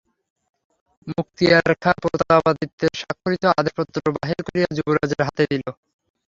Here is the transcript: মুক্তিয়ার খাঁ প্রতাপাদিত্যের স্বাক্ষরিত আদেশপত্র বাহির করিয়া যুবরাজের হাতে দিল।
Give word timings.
মুক্তিয়ার 1.07 1.69
খাঁ 1.81 1.95
প্রতাপাদিত্যের 2.03 2.93
স্বাক্ষরিত 2.99 3.43
আদেশপত্র 3.53 3.97
বাহির 4.17 4.39
করিয়া 4.47 4.69
যুবরাজের 4.77 5.21
হাতে 5.27 5.43
দিল। 5.51 5.65